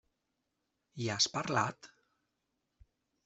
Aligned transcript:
Hi 1.03 1.09
has 1.15 1.27
parlat? 1.35 1.91